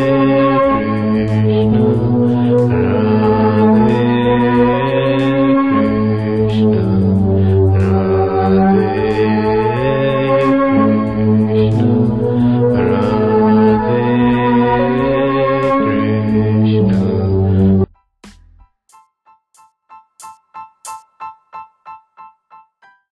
[0.00, 0.27] Amen.